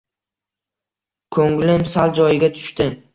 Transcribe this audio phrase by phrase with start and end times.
[1.37, 2.89] Ko‘nglim sal joyiga tushdi.